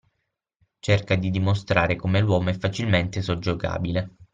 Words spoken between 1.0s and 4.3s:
di dimostrare come l'uomo è facilmente soggiogabile.